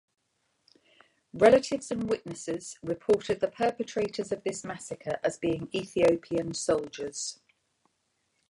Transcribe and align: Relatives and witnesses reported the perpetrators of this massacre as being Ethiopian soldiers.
Relatives 1.31 1.91
and 1.91 2.09
witnesses 2.09 2.75
reported 2.81 3.39
the 3.39 3.47
perpetrators 3.49 4.31
of 4.31 4.43
this 4.43 4.63
massacre 4.63 5.19
as 5.23 5.37
being 5.37 5.69
Ethiopian 5.75 6.55
soldiers. 6.55 7.39